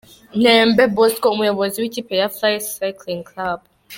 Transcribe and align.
Ntembe 0.39 0.83
Bosco 0.95 1.25
umuyobozi 1.33 1.75
w'ikipe 1.79 2.13
ya 2.21 2.27
Fly 2.35 2.55
Cycling 2.75 3.23
Club. 3.29 3.59